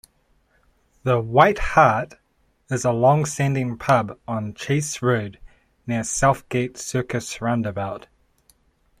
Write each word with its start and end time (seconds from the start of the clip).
The 1.03 1.19
"White 1.21 1.59
Hart" 1.59 2.15
is 2.71 2.83
a 2.85 2.91
long-standing 2.91 3.77
pub 3.77 4.17
on 4.27 4.55
Chase 4.55 4.99
Road, 5.03 5.39
near 5.85 6.03
Southgate 6.03 6.75
Circus 6.79 7.39
roundabout. 7.39 8.07